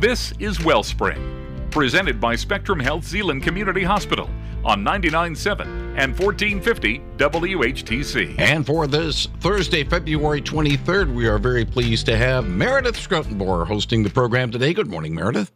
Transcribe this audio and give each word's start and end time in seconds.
This 0.00 0.32
is 0.38 0.64
Wellspring, 0.64 1.70
presented 1.72 2.20
by 2.20 2.36
Spectrum 2.36 2.78
Health 2.78 3.02
Zeeland 3.02 3.42
Community 3.42 3.82
Hospital 3.82 4.30
on 4.64 4.84
99.7 4.84 5.62
and 5.98 6.16
1450 6.16 7.00
WHTC. 7.16 8.38
And 8.38 8.64
for 8.64 8.86
this 8.86 9.26
Thursday, 9.40 9.82
February 9.82 10.40
23rd, 10.40 11.12
we 11.12 11.26
are 11.26 11.38
very 11.38 11.64
pleased 11.64 12.06
to 12.06 12.16
have 12.16 12.46
Meredith 12.46 12.96
Schrotenboer 12.96 13.66
hosting 13.66 14.04
the 14.04 14.10
program 14.10 14.52
today. 14.52 14.72
Good 14.72 14.86
morning, 14.86 15.16
Meredith. 15.16 15.50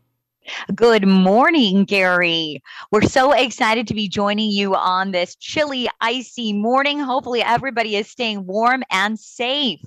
Good 0.75 1.07
morning, 1.07 1.85
Gary. 1.85 2.61
We're 2.91 3.03
so 3.03 3.31
excited 3.31 3.87
to 3.87 3.95
be 3.95 4.09
joining 4.09 4.51
you 4.51 4.75
on 4.75 5.13
this 5.13 5.37
chilly, 5.37 5.89
icy 6.01 6.53
morning. 6.53 6.99
Hopefully, 6.99 7.43
everybody 7.43 7.95
is 7.95 8.09
staying 8.09 8.47
warm 8.47 8.83
and 8.91 9.21
safe. 9.21 9.81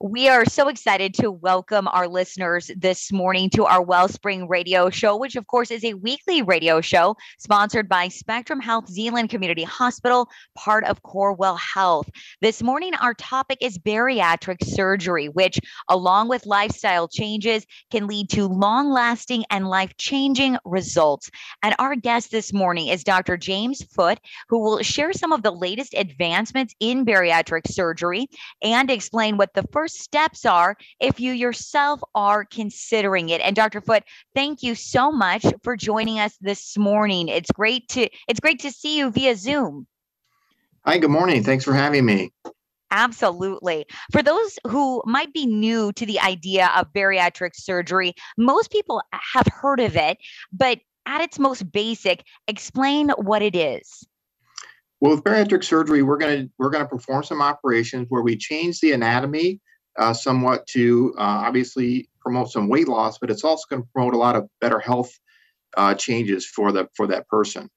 We 0.00 0.28
are 0.28 0.44
so 0.44 0.68
excited 0.68 1.12
to 1.14 1.32
welcome 1.32 1.88
our 1.88 2.06
listeners 2.06 2.70
this 2.76 3.10
morning 3.10 3.50
to 3.50 3.64
our 3.64 3.82
Wellspring 3.82 4.46
radio 4.46 4.90
show, 4.90 5.16
which, 5.16 5.34
of 5.34 5.48
course, 5.48 5.72
is 5.72 5.84
a 5.84 5.94
weekly 5.94 6.40
radio 6.40 6.80
show 6.80 7.16
sponsored 7.40 7.88
by 7.88 8.06
Spectrum 8.06 8.60
Health 8.60 8.88
Zeeland 8.88 9.28
Community 9.28 9.64
Hospital, 9.64 10.28
part 10.54 10.84
of 10.84 11.02
Corewell 11.02 11.58
Health. 11.58 12.08
This 12.40 12.62
morning, 12.62 12.94
our 12.94 13.12
topic 13.14 13.58
is 13.60 13.76
bariatric 13.76 14.62
surgery, 14.62 15.30
which, 15.30 15.58
along 15.88 16.28
with 16.28 16.46
lifestyle 16.46 17.08
changes, 17.08 17.66
can 17.90 18.06
lead 18.06 18.30
to 18.30 18.46
long 18.46 18.90
lasting 18.90 19.46
and 19.50 19.68
life 19.68 19.96
changing 19.96 20.58
results. 20.64 21.28
And 21.64 21.74
our 21.80 21.96
guest 21.96 22.30
this 22.30 22.52
morning 22.52 22.86
is 22.86 23.02
Dr. 23.02 23.36
James 23.36 23.82
Foote, 23.96 24.20
who 24.48 24.60
will 24.60 24.80
share 24.80 25.12
some 25.12 25.32
of 25.32 25.42
the 25.42 25.50
latest 25.50 25.92
advancements 25.94 26.72
in 26.78 27.04
bariatric 27.04 27.66
surgery 27.66 28.28
and 28.62 28.92
explain 28.92 29.36
what 29.36 29.52
the 29.54 29.66
first 29.72 29.87
steps 29.88 30.44
are 30.44 30.76
if 31.00 31.20
you 31.20 31.32
yourself 31.32 32.00
are 32.14 32.44
considering 32.44 33.28
it. 33.30 33.40
And 33.40 33.56
Dr. 33.56 33.80
Foote, 33.80 34.04
thank 34.34 34.62
you 34.62 34.74
so 34.74 35.10
much 35.10 35.44
for 35.62 35.76
joining 35.76 36.20
us 36.20 36.36
this 36.40 36.76
morning. 36.76 37.28
It's 37.28 37.50
great 37.50 37.88
to 37.90 38.08
it's 38.28 38.40
great 38.40 38.60
to 38.60 38.70
see 38.70 38.98
you 38.98 39.10
via 39.10 39.36
Zoom. 39.36 39.86
Hi, 40.84 40.98
good 40.98 41.10
morning. 41.10 41.42
Thanks 41.42 41.64
for 41.64 41.74
having 41.74 42.04
me. 42.04 42.32
Absolutely. 42.90 43.84
For 44.12 44.22
those 44.22 44.58
who 44.66 45.02
might 45.04 45.34
be 45.34 45.44
new 45.44 45.92
to 45.92 46.06
the 46.06 46.18
idea 46.20 46.70
of 46.76 46.92
bariatric 46.94 47.54
surgery, 47.54 48.14
most 48.38 48.70
people 48.70 49.02
have 49.12 49.46
heard 49.46 49.80
of 49.80 49.96
it, 49.96 50.16
but 50.52 50.78
at 51.04 51.20
its 51.20 51.38
most 51.38 51.70
basic, 51.70 52.24
explain 52.46 53.10
what 53.10 53.42
it 53.42 53.56
is. 53.56 54.06
Well, 55.00 55.14
with 55.14 55.24
bariatric 55.24 55.64
surgery, 55.64 56.02
we're 56.02 56.18
going 56.18 56.46
to 56.46 56.52
we're 56.58 56.70
going 56.70 56.84
to 56.84 56.88
perform 56.88 57.22
some 57.22 57.40
operations 57.40 58.06
where 58.08 58.22
we 58.22 58.36
change 58.36 58.80
the 58.80 58.92
anatomy 58.92 59.60
uh, 59.98 60.12
somewhat 60.12 60.66
to 60.68 61.14
uh, 61.18 61.22
obviously 61.46 62.08
promote 62.20 62.50
some 62.50 62.68
weight 62.68 62.88
loss, 62.88 63.18
but 63.18 63.30
it's 63.30 63.44
also 63.44 63.64
going 63.68 63.82
to 63.82 63.88
promote 63.92 64.14
a 64.14 64.18
lot 64.18 64.36
of 64.36 64.48
better 64.60 64.78
health 64.78 65.10
uh, 65.76 65.94
changes 65.94 66.46
for 66.46 66.72
the 66.72 66.88
for 66.96 67.06
that 67.06 67.28
person. 67.28 67.68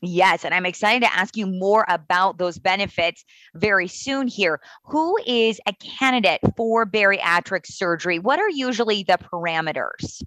Yes, 0.00 0.44
and 0.44 0.54
I'm 0.54 0.66
excited 0.66 1.02
to 1.02 1.12
ask 1.12 1.36
you 1.36 1.46
more 1.46 1.84
about 1.88 2.38
those 2.38 2.58
benefits 2.58 3.24
very 3.54 3.88
soon 3.88 4.28
here. 4.28 4.60
Who 4.84 5.18
is 5.26 5.60
a 5.66 5.72
candidate 5.74 6.40
for 6.56 6.86
bariatric 6.86 7.66
surgery? 7.66 8.20
What 8.20 8.38
are 8.38 8.48
usually 8.48 9.02
the 9.02 9.18
parameters? 9.18 10.22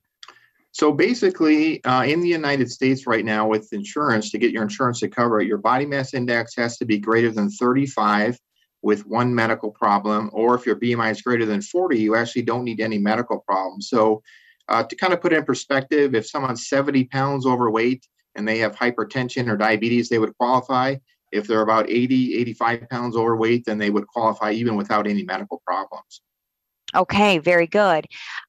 So 0.74 0.92
basically, 0.92 1.84
uh, 1.86 2.04
in 2.04 2.22
the 2.22 2.28
United 2.28 2.70
States 2.70 3.08
right 3.08 3.24
now, 3.24 3.48
with 3.48 3.72
insurance, 3.72 4.30
to 4.32 4.38
get 4.38 4.52
your 4.52 4.64
insurance 4.64 5.00
to 5.02 5.10
cover 5.10 5.40
it, 5.40 5.48
your 5.48 5.58
body 5.58 5.86
mass 5.86 6.14
index 6.14 6.56
has 6.56 6.78
to 6.78 6.86
be 6.86 6.98
greater 6.98 7.30
than 7.30 7.50
35 7.50 8.38
with 8.82 9.06
one 9.06 9.34
medical 9.34 9.72
problem, 9.72 10.30
or 10.34 10.56
if 10.56 10.66
your 10.66 10.76
BMI 10.76 11.12
is 11.12 11.22
greater 11.22 11.46
than 11.46 11.62
40, 11.62 12.00
you 12.00 12.16
actually 12.16 12.42
don't 12.42 12.64
need 12.64 12.80
any 12.80 12.98
medical 12.98 13.40
problems. 13.40 13.90
So, 13.90 14.22
uh, 14.68 14.84
to 14.84 14.96
kind 14.96 15.14
of 15.14 15.22
put 15.22 15.34
it 15.34 15.38
in 15.38 15.46
perspective, 15.46 16.16
if 16.16 16.28
someone's 16.28 16.68
70 16.68 17.06
pounds 17.06 17.46
overweight 17.46 18.08
and 18.36 18.48
they 18.48 18.60
have 18.60 18.76
hypertension 18.76 19.50
or 19.50 19.58
diabetes, 19.58 20.10
they 20.10 20.20
would 20.20 20.36
qualify. 20.38 20.96
If 21.32 21.48
they're 21.48 21.62
about 21.62 21.90
80, 21.90 22.38
85 22.40 22.90
pounds 22.90 23.16
overweight, 23.16 23.66
then 23.66 23.78
they 23.78 23.90
would 23.90 24.08
qualify 24.08 24.52
even 24.52 24.76
without 24.76 25.08
any 25.08 25.24
medical 25.24 25.62
problems. 25.66 26.22
Okay, 26.94 27.38
very 27.38 27.68
good. 27.68 28.06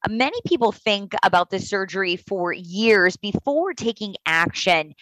Many 0.09 0.39
people 0.47 0.73
think 0.73 1.15
about 1.23 1.51
the 1.51 1.61
surgery 1.61 2.17
for 2.17 2.53
years 2.53 3.17
before 3.17 3.73
taking 3.73 4.17
action 4.27 4.95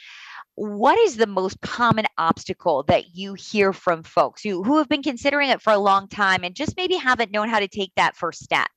what 0.54 0.98
is 0.98 1.16
the 1.16 1.26
most 1.26 1.60
common 1.60 2.06
obstacle 2.18 2.82
that 2.84 3.14
you 3.14 3.34
hear 3.34 3.72
from 3.72 4.02
folks 4.02 4.42
who, 4.42 4.62
who 4.62 4.78
have 4.78 4.88
been 4.88 5.02
considering 5.02 5.48
it 5.48 5.62
for 5.62 5.72
a 5.72 5.78
long 5.78 6.08
time 6.08 6.44
and 6.44 6.54
just 6.54 6.76
maybe 6.76 6.96
haven't 6.96 7.30
known 7.30 7.48
how 7.48 7.60
to 7.60 7.68
take 7.68 7.92
that 7.96 8.16
first 8.16 8.42
step? 8.42 8.68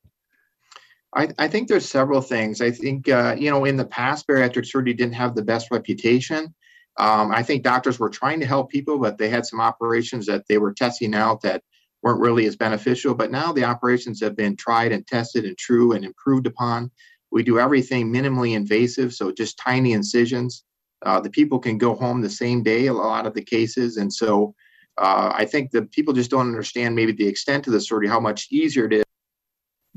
I, 1.15 1.29
I 1.37 1.47
think 1.47 1.67
there's 1.67 1.87
several 1.87 2.21
things. 2.21 2.61
I 2.61 2.71
think, 2.71 3.09
uh, 3.09 3.35
you 3.37 3.51
know, 3.51 3.65
in 3.65 3.77
the 3.77 3.85
past, 3.85 4.27
bariatric 4.27 4.65
surgery 4.65 4.93
didn't 4.93 5.13
have 5.13 5.35
the 5.35 5.43
best 5.43 5.69
reputation. 5.71 6.53
Um, 6.97 7.31
I 7.31 7.43
think 7.43 7.63
doctors 7.63 7.99
were 7.99 8.09
trying 8.09 8.39
to 8.39 8.45
help 8.45 8.69
people, 8.69 8.99
but 8.99 9.17
they 9.17 9.29
had 9.29 9.45
some 9.45 9.59
operations 9.59 10.25
that 10.27 10.47
they 10.47 10.57
were 10.57 10.73
testing 10.73 11.13
out 11.15 11.41
that 11.41 11.63
weren't 12.01 12.21
really 12.21 12.45
as 12.45 12.55
beneficial. 12.55 13.15
But 13.15 13.31
now 13.31 13.51
the 13.51 13.63
operations 13.63 14.21
have 14.21 14.35
been 14.35 14.55
tried 14.55 14.91
and 14.91 15.05
tested 15.05 15.45
and 15.45 15.57
true 15.57 15.93
and 15.93 16.05
improved 16.05 16.47
upon. 16.47 16.91
We 17.31 17.43
do 17.43 17.59
everything 17.59 18.13
minimally 18.13 18.55
invasive, 18.55 19.13
so 19.13 19.31
just 19.31 19.57
tiny 19.57 19.93
incisions. 19.93 20.63
Uh, 21.05 21.19
the 21.19 21.29
people 21.29 21.59
can 21.59 21.77
go 21.77 21.95
home 21.95 22.21
the 22.21 22.29
same 22.29 22.63
day, 22.63 22.87
a 22.87 22.93
lot 22.93 23.25
of 23.25 23.33
the 23.33 23.43
cases. 23.43 23.97
And 23.97 24.11
so 24.11 24.53
uh, 24.97 25.31
I 25.33 25.45
think 25.45 25.71
that 25.71 25.91
people 25.91 26.13
just 26.13 26.31
don't 26.31 26.47
understand 26.47 26.95
maybe 26.95 27.11
the 27.11 27.27
extent 27.27 27.67
of 27.67 27.73
the 27.73 27.81
surgery, 27.81 28.07
how 28.07 28.19
much 28.19 28.47
easier 28.51 28.85
it 28.85 28.93
is. 28.93 29.03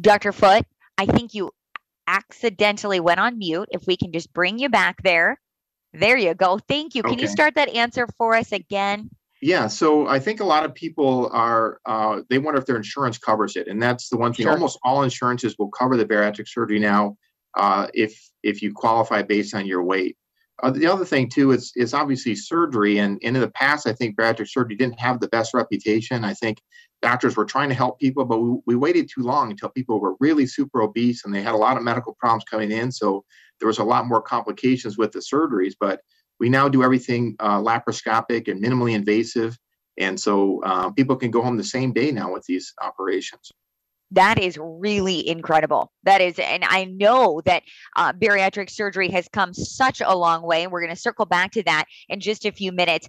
Dr. 0.00 0.32
Foote, 0.32 0.66
I 0.98 1.06
think 1.06 1.34
you 1.34 1.50
accidentally 2.06 3.00
went 3.00 3.20
on 3.20 3.38
mute. 3.38 3.68
If 3.70 3.86
we 3.86 3.96
can 3.96 4.12
just 4.12 4.32
bring 4.32 4.58
you 4.58 4.68
back 4.68 5.02
there. 5.02 5.40
There 5.92 6.16
you 6.16 6.34
go. 6.34 6.58
Thank 6.58 6.94
you. 6.94 7.02
Can 7.02 7.12
okay. 7.12 7.22
you 7.22 7.28
start 7.28 7.54
that 7.54 7.70
answer 7.70 8.06
for 8.18 8.34
us 8.34 8.52
again? 8.52 9.10
Yeah, 9.42 9.66
so 9.66 10.06
I 10.06 10.18
think 10.18 10.40
a 10.40 10.44
lot 10.44 10.64
of 10.64 10.74
people 10.74 11.28
are 11.32 11.78
uh, 11.84 12.22
they 12.30 12.38
wonder 12.38 12.58
if 12.58 12.66
their 12.66 12.76
insurance 12.76 13.18
covers 13.18 13.56
it, 13.56 13.68
and 13.68 13.82
that's 13.82 14.08
the 14.08 14.16
one 14.16 14.32
thing. 14.32 14.44
Sure. 14.44 14.52
Almost 14.52 14.78
all 14.82 15.02
insurances 15.02 15.56
will 15.58 15.68
cover 15.68 15.96
the 15.96 16.06
bariatric 16.06 16.48
surgery 16.48 16.78
now 16.78 17.16
uh, 17.56 17.88
if 17.92 18.18
if 18.42 18.62
you 18.62 18.72
qualify 18.72 19.22
based 19.22 19.54
on 19.54 19.66
your 19.66 19.82
weight. 19.82 20.16
Uh, 20.62 20.70
the 20.70 20.86
other 20.86 21.04
thing 21.04 21.28
too 21.28 21.50
is 21.52 21.72
is 21.76 21.92
obviously 21.92 22.34
surgery, 22.34 22.98
and, 22.98 23.20
and 23.22 23.36
in 23.36 23.42
the 23.42 23.50
past, 23.50 23.86
I 23.86 23.92
think 23.92 24.16
bariatric 24.16 24.48
surgery 24.48 24.76
didn't 24.76 24.98
have 24.98 25.20
the 25.20 25.28
best 25.28 25.52
reputation. 25.52 26.24
I 26.24 26.32
think 26.32 26.62
doctors 27.02 27.36
were 27.36 27.44
trying 27.44 27.68
to 27.68 27.74
help 27.74 28.00
people, 28.00 28.24
but 28.24 28.38
we, 28.38 28.58
we 28.66 28.74
waited 28.76 29.10
too 29.14 29.22
long 29.22 29.50
until 29.50 29.68
people 29.68 30.00
were 30.00 30.14
really 30.18 30.46
super 30.46 30.80
obese 30.80 31.24
and 31.24 31.34
they 31.34 31.42
had 31.42 31.54
a 31.54 31.58
lot 31.58 31.76
of 31.76 31.82
medical 31.82 32.16
problems 32.18 32.44
coming 32.44 32.70
in. 32.70 32.90
So 32.90 33.24
there 33.60 33.66
was 33.66 33.78
a 33.78 33.84
lot 33.84 34.06
more 34.06 34.22
complications 34.22 34.96
with 34.96 35.12
the 35.12 35.18
surgeries. 35.18 35.74
But 35.78 36.00
we 36.40 36.48
now 36.48 36.68
do 36.68 36.82
everything 36.82 37.36
uh, 37.38 37.60
laparoscopic 37.60 38.48
and 38.48 38.62
minimally 38.62 38.94
invasive, 38.94 39.58
and 39.98 40.18
so 40.18 40.62
uh, 40.64 40.90
people 40.90 41.16
can 41.16 41.30
go 41.30 41.42
home 41.42 41.56
the 41.56 41.64
same 41.64 41.92
day 41.92 42.10
now 42.12 42.32
with 42.32 42.44
these 42.44 42.72
operations 42.82 43.52
that 44.12 44.38
is 44.38 44.58
really 44.60 45.28
incredible. 45.28 45.92
That 46.04 46.20
is, 46.20 46.38
and 46.38 46.64
I 46.64 46.84
know 46.84 47.40
that 47.44 47.64
uh, 47.96 48.12
bariatric 48.12 48.70
surgery 48.70 49.10
has 49.10 49.28
come 49.32 49.52
such 49.52 50.00
a 50.00 50.16
long 50.16 50.42
way, 50.42 50.62
and 50.62 50.72
we're 50.72 50.82
going 50.82 50.94
to 50.94 51.00
circle 51.00 51.26
back 51.26 51.52
to 51.52 51.62
that 51.64 51.86
in 52.08 52.20
just 52.20 52.44
a 52.44 52.52
few 52.52 52.72
minutes. 52.72 53.08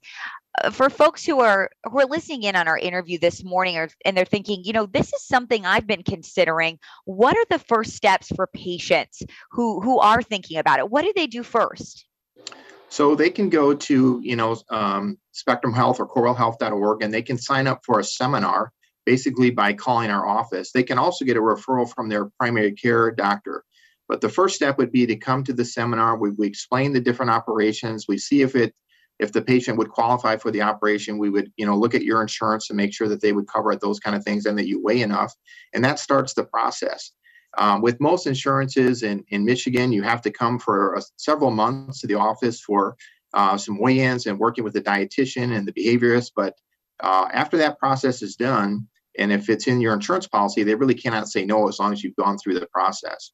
Uh, 0.64 0.72
for 0.72 0.90
folks 0.90 1.24
who 1.24 1.40
are 1.40 1.70
who 1.84 2.00
are 2.00 2.08
listening 2.08 2.44
in 2.44 2.56
on 2.56 2.68
our 2.68 2.78
interview 2.78 3.20
this 3.20 3.44
morning, 3.44 3.78
or, 3.78 3.90
and 4.06 4.18
they're 4.18 4.26
thinking, 4.26 4.64
you 4.64 4.74
know, 4.74 4.88
this 4.88 5.14
is 5.14 5.24
something 5.24 5.66
I've 5.66 5.86
been 5.86 6.04
considering. 6.04 6.80
What 7.06 7.38
are 7.38 7.46
the 7.50 7.60
first 7.60 7.94
steps 7.94 8.30
for 8.36 8.48
patients 8.48 9.22
who 9.52 9.82
who 9.82 10.00
are 10.00 10.24
thinking 10.24 10.58
about 10.58 10.80
it? 10.80 10.90
What 10.90 11.04
do 11.04 11.14
they 11.16 11.28
do 11.28 11.44
first? 11.44 12.06
So 12.90 13.16
they 13.16 13.30
can 13.30 13.50
go 13.50 13.74
to, 13.74 14.20
you 14.24 14.36
know, 14.36 14.56
um, 14.70 15.18
Spectrum 15.34 15.74
Health 15.74 16.00
or 16.00 16.08
CorewellHealth.org, 16.08 17.04
and 17.04 17.14
they 17.14 17.22
can 17.22 17.38
sign 17.38 17.68
up 17.68 17.82
for 17.86 18.00
a 18.00 18.04
seminar 18.04 18.72
basically 19.08 19.50
by 19.50 19.72
calling 19.72 20.12
our 20.12 20.28
office. 20.28 20.74
They 20.74 20.84
can 20.84 21.00
also 21.00 21.24
get 21.24 21.38
a 21.38 21.40
referral 21.40 21.90
from 21.90 22.10
their 22.10 22.26
primary 22.38 22.74
care 22.74 23.10
doctor. 23.10 23.64
But 24.10 24.20
the 24.20 24.28
first 24.28 24.56
step 24.58 24.78
would 24.78 24.92
be 24.92 25.06
to 25.08 25.16
come 25.16 25.46
to 25.46 25.54
the 25.54 25.64
seminar. 25.64 26.18
We, 26.18 26.32
we 26.32 26.46
explain 26.46 26.92
the 26.92 27.00
different 27.00 27.32
operations. 27.32 28.06
We 28.06 28.18
see 28.18 28.42
if 28.42 28.54
it 28.54 28.76
if 29.20 29.32
the 29.32 29.42
patient 29.42 29.78
would 29.78 29.90
qualify 29.90 30.36
for 30.36 30.52
the 30.52 30.62
operation, 30.62 31.18
we 31.18 31.30
would, 31.30 31.52
you 31.56 31.66
know, 31.66 31.76
look 31.76 31.96
at 31.96 32.04
your 32.04 32.22
insurance 32.22 32.68
to 32.68 32.76
make 32.76 32.94
sure 32.94 33.08
that 33.08 33.22
they 33.22 33.32
would 33.32 33.48
cover 33.48 33.76
those 33.76 34.00
kind 34.00 34.16
of 34.16 34.24
things 34.24 34.46
and 34.46 34.60
that 34.60 34.68
you 34.68 34.84
weigh 34.84 35.02
enough. 35.02 35.34
And 35.74 35.84
that 35.86 36.00
starts 36.00 36.34
the 36.34 36.44
process. 36.44 37.12
Um, 37.58 37.82
with 37.82 38.00
most 38.00 38.28
insurances 38.28 39.02
in, 39.02 39.24
in 39.30 39.44
Michigan, 39.44 39.92
you 39.92 40.04
have 40.04 40.22
to 40.22 40.32
come 40.32 40.60
for 40.60 40.96
a, 40.96 41.02
several 41.16 41.50
months 41.50 42.02
to 42.02 42.08
the 42.08 42.20
office 42.30 42.62
for 42.62 42.96
uh, 43.34 43.58
some 43.58 43.80
weigh-ins 43.80 44.28
and 44.28 44.38
working 44.38 44.64
with 44.64 44.74
the 44.74 44.82
dietitian 44.82 45.56
and 45.56 45.68
the 45.68 45.74
behaviorist. 45.74 46.34
But 46.36 46.54
uh, 47.00 47.28
after 47.34 47.58
that 47.58 47.80
process 47.80 48.22
is 48.22 48.36
done, 48.36 48.88
and 49.18 49.32
if 49.32 49.50
it's 49.50 49.68
in 49.68 49.82
your 49.82 49.94
insurance 49.94 50.28
policy, 50.28 50.64
they 50.64 50.76
really 50.76 50.96
cannot 50.96 51.28
say 51.28 51.46
no 51.46 51.68
as 51.68 51.80
long 51.80 51.94
as 51.94 52.04
you've 52.04 52.16
gone 52.16 52.38
through 52.38 52.60
the 52.60 52.68
process. 52.68 53.32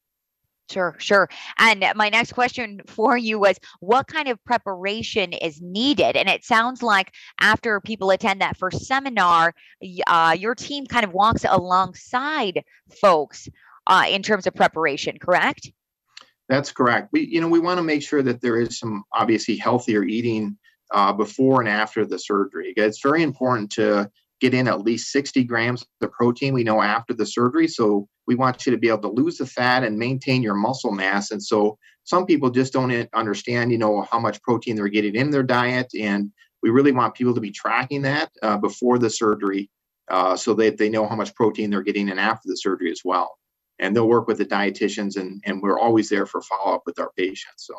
Sure, 0.72 0.96
sure. 0.98 1.30
And 1.60 1.86
my 1.96 2.10
next 2.10 2.34
question 2.34 2.82
for 2.88 3.18
you 3.18 3.38
was 3.38 3.58
what 3.82 4.08
kind 4.08 4.30
of 4.30 4.44
preparation 4.46 5.34
is 5.34 5.62
needed? 5.62 6.16
And 6.16 6.30
it 6.30 6.46
sounds 6.46 6.82
like 6.82 7.12
after 7.40 7.82
people 7.82 8.12
attend 8.12 8.42
that 8.42 8.58
first 8.58 8.86
seminar, 8.86 9.54
uh, 10.08 10.36
your 10.40 10.56
team 10.56 10.86
kind 10.86 11.04
of 11.04 11.14
walks 11.14 11.46
alongside 11.48 12.64
folks 13.02 13.50
uh, 13.88 14.06
in 14.10 14.24
terms 14.24 14.48
of 14.48 14.56
preparation, 14.56 15.18
correct? 15.20 15.70
That's 16.48 16.72
correct. 16.72 17.10
We, 17.12 17.26
you 17.28 17.42
know, 17.42 17.50
we 17.50 17.60
want 17.60 17.78
to 17.78 17.84
make 17.84 18.02
sure 18.02 18.22
that 18.24 18.42
there 18.42 18.60
is 18.60 18.80
some 18.80 19.04
obviously 19.12 19.58
healthier 19.58 20.04
eating 20.04 20.58
uh, 20.94 21.12
before 21.12 21.60
and 21.60 21.70
after 21.70 22.06
the 22.06 22.20
surgery. 22.20 22.74
It's 22.78 23.02
very 23.02 23.24
important 23.24 23.72
to 23.72 24.10
get 24.44 24.54
in 24.54 24.68
at 24.68 24.82
least 24.82 25.14
60 25.14 25.46
grams 25.46 25.86
of 26.02 26.12
protein. 26.12 26.54
We 26.54 26.66
know 26.66 26.82
after 26.82 27.14
the 27.14 27.26
surgery, 27.26 27.66
so 27.66 28.10
we 28.28 28.36
want 28.36 28.66
you 28.66 28.74
to 28.74 28.78
be 28.78 28.90
able 28.90 29.00
to 29.04 29.08
lose 29.08 29.38
the 29.38 29.46
fat 29.46 29.86
and 29.86 29.98
maintain 29.98 30.44
your 30.44 30.54
muscle 30.54 30.92
mass. 30.92 31.32
And 31.32 31.42
so 31.42 31.78
some 32.04 32.26
people 32.26 32.50
just 32.50 32.74
don't 32.74 33.08
understand, 33.14 33.72
you 33.72 33.78
know, 33.78 34.02
how 34.02 34.20
much 34.20 34.42
protein 34.42 34.76
they're 34.76 34.90
getting 34.90 35.16
in 35.16 35.32
their 35.32 35.44
diet, 35.44 35.88
and 35.98 36.30
we 36.62 36.72
really 36.72 36.92
want 36.92 37.16
people 37.16 37.34
to 37.34 37.40
be 37.40 37.52
tracking 37.52 38.02
that 38.02 38.32
uh, 38.42 38.58
before 38.58 39.00
the 39.00 39.10
surgery, 39.10 39.70
uh, 40.10 40.36
so 40.36 40.54
that 40.56 40.78
they 40.78 40.90
know 40.90 41.08
how 41.08 41.16
much 41.16 41.34
protein 41.36 41.70
they're 41.70 41.82
getting 41.82 42.10
in 42.10 42.20
after 42.20 42.50
the 42.50 42.58
surgery 42.58 42.92
as 42.92 43.02
well. 43.06 43.38
And 43.80 43.96
they'll 43.96 44.10
work 44.10 44.28
with 44.28 44.40
the 44.40 44.46
dietitians 44.46 45.16
and, 45.16 45.42
and 45.46 45.62
we're 45.62 45.80
always 45.80 46.10
there 46.10 46.26
for 46.26 46.42
follow-up 46.42 46.84
with 46.86 47.00
our 47.00 47.12
patients 47.18 47.66
so. 47.68 47.76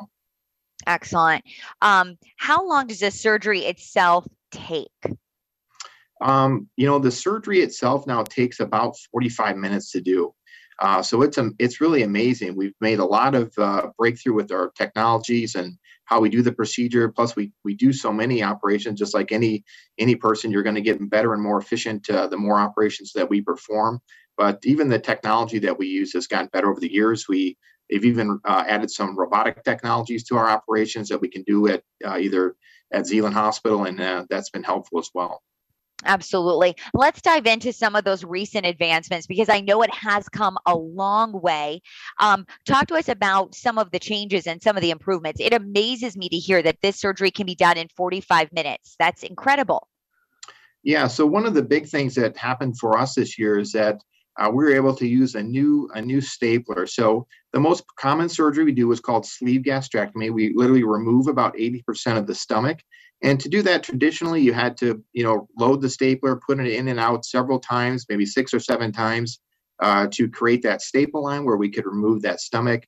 Excellent. 0.87 1.45
Um, 1.83 2.19
how 2.37 2.67
long 2.67 2.89
does 2.89 3.01
the 3.01 3.11
surgery 3.11 3.61
itself 3.61 4.27
take 4.51 4.91
um, 6.21 6.69
you 6.77 6.87
know 6.87 6.99
the 6.99 7.11
surgery 7.11 7.61
itself 7.61 8.07
now 8.07 8.23
takes 8.23 8.61
about 8.61 8.97
45 9.13 9.57
minutes 9.57 9.91
to 9.93 10.01
do. 10.01 10.35
Uh, 10.81 11.03
so 11.03 11.23
it's 11.23 11.39
um, 11.39 11.55
it's 11.59 11.81
really 11.81 12.03
amazing. 12.03 12.57
We've 12.57 12.75
made 12.81 12.99
a 12.99 13.05
lot 13.05 13.35
of 13.35 13.53
uh, 13.59 13.89
breakthrough 13.97 14.35
with 14.35 14.51
our 14.51 14.71
technologies 14.77 15.55
and 15.55 15.79
how 16.07 16.21
we 16.21 16.29
do 16.29 16.43
the 16.43 16.53
procedure. 16.53 17.09
Plus 17.09 17.37
we 17.37 17.53
we 17.65 17.75
do 17.75 17.93
so 17.93 18.13
many 18.13 18.43
operations 18.43 18.99
just 18.99 19.15
like 19.15 19.31
any 19.31 19.65
any 19.99 20.17
person. 20.17 20.51
You're 20.51 20.65
going 20.65 20.75
to 20.75 20.81
get 20.81 21.11
better 21.11 21.33
and 21.33 21.43
more 21.43 21.59
efficient 21.59 22.11
uh, 22.11 22.27
the 22.27 22.37
more 22.37 22.59
operations 22.59 23.13
that 23.15 23.31
we 23.31 23.41
perform. 23.41 24.01
But 24.37 24.59
even 24.65 24.89
the 24.89 24.99
technology 24.99 25.61
that 25.61 25.79
we 25.79 25.87
use 25.87 26.13
has 26.15 26.27
gotten 26.27 26.49
better 26.53 26.71
over 26.71 26.81
the 26.81 26.93
years. 26.93 27.29
We 27.29 27.57
have 27.93 28.05
even 28.05 28.41
uh, 28.45 28.65
added 28.67 28.91
some 28.91 29.17
robotic 29.17 29.63
technologies 29.63 30.25
to 30.25 30.37
our 30.37 30.49
operations 30.49 31.09
that 31.11 31.21
we 31.21 31.29
can 31.29 31.43
do 31.43 31.69
at 31.69 31.83
uh, 32.05 32.19
either 32.19 32.57
at 32.93 33.07
Zeeland 33.07 33.35
Hospital, 33.35 33.85
and 33.85 34.01
uh, 34.01 34.25
that's 34.29 34.51
been 34.51 34.65
helpful 34.65 34.99
as 34.99 35.11
well. 35.15 35.43
Absolutely. 36.05 36.77
Let's 36.93 37.23
dive 37.23 37.47
into 37.47 37.73
some 37.73 37.97
of 37.97 38.05
those 38.05 38.25
recent 38.25 38.67
advancements 38.67 39.27
because 39.27 39.49
I 39.49 39.61
know 39.61 39.83
it 39.83 39.95
has 39.95 40.29
come 40.29 40.59
a 40.67 40.77
long 40.77 41.41
way. 41.41 41.81
Um, 42.21 42.47
talk 42.67 42.87
to 42.89 42.95
us 42.95 43.09
about 43.09 43.55
some 43.55 43.79
of 43.79 43.91
the 43.91 43.99
changes 43.99 44.47
and 44.47 44.63
some 44.63 44.77
of 44.77 44.83
the 44.83 44.91
improvements. 44.91 45.41
It 45.41 45.55
amazes 45.55 46.17
me 46.17 46.29
to 46.29 46.37
hear 46.37 46.63
that 46.63 46.81
this 46.83 46.97
surgery 46.97 47.31
can 47.31 47.47
be 47.47 47.55
done 47.55 47.79
in 47.79 47.89
45 47.97 48.53
minutes. 48.53 48.97
That's 48.99 49.23
incredible. 49.23 49.89
Yeah. 50.83 51.07
So, 51.07 51.25
one 51.25 51.47
of 51.47 51.55
the 51.55 51.63
big 51.63 51.89
things 51.89 52.15
that 52.17 52.37
happened 52.37 52.79
for 52.79 52.99
us 52.99 53.15
this 53.15 53.39
year 53.39 53.59
is 53.59 53.73
that 53.73 54.03
uh, 54.37 54.51
we 54.53 54.65
were 54.65 54.75
able 54.75 54.95
to 54.97 55.07
use 55.07 55.35
a 55.35 55.43
new 55.43 55.89
a 55.95 56.03
new 56.03 56.21
stapler. 56.21 56.87
So 56.87 57.27
the 57.53 57.61
most 57.61 57.85
common 57.97 58.29
surgery 58.29 58.65
we 58.65 58.73
do 58.73 58.91
is 58.93 59.01
called 59.01 59.27
sleeve 59.27 59.63
gastrectomy. 59.63 60.33
We 60.33 60.53
literally 60.55 60.85
remove 60.85 61.29
about 61.29 61.55
80% 61.57 62.19
of 62.19 62.27
the 62.27 62.35
stomach. 62.35 62.81
And 63.23 63.41
to 63.41 63.49
do 63.49 63.63
that 63.63 63.83
traditionally, 63.83 64.43
you 64.43 64.53
had 64.53 64.77
to, 64.79 65.03
you 65.13 65.25
know, 65.25 65.49
load 65.59 65.81
the 65.81 65.89
stapler, 65.89 66.41
put 66.47 66.61
it 66.61 66.67
in 66.67 66.89
and 66.89 67.01
out 67.01 67.25
several 67.25 67.59
times, 67.59 68.07
maybe 68.09 68.27
six 68.27 68.53
or 68.53 68.61
seven 68.61 68.93
times, 68.93 69.39
uh, 69.81 70.09
to 70.13 70.29
create 70.29 70.63
that 70.63 70.83
staple 70.83 71.23
line 71.23 71.45
where 71.45 71.57
we 71.57 71.71
could 71.71 71.87
remove 71.87 72.23
that 72.23 72.41
stomach. 72.41 72.85